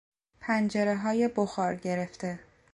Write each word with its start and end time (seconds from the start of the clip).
پنجرههای 0.39 1.27
بخار 1.35 1.75
گرفته 1.75 2.39